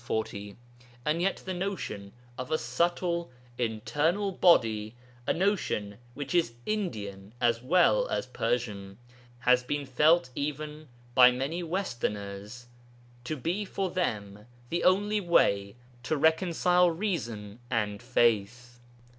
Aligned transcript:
]And 1.05 1.21
yet 1.21 1.43
the 1.45 1.53
notion 1.53 2.13
of 2.35 2.49
a 2.49 2.57
subtle, 2.57 3.29
internal 3.59 4.31
body, 4.31 4.95
a 5.27 5.31
notion 5.33 5.97
which 6.15 6.33
is 6.33 6.53
Indian 6.65 7.35
as 7.39 7.61
well 7.61 8.07
as 8.07 8.25
Persian, 8.25 8.97
has 9.41 9.61
been 9.61 9.85
felt 9.85 10.31
even 10.33 10.87
by 11.13 11.29
many 11.29 11.61
Westerns 11.61 12.65
to 13.25 13.37
be 13.37 13.63
for 13.63 13.91
them 13.91 14.47
the 14.71 14.83
only 14.83 15.21
way 15.21 15.75
to 16.01 16.17
reconcile 16.17 16.89
reason 16.89 17.59
and 17.69 18.01
faith. 18.01 18.79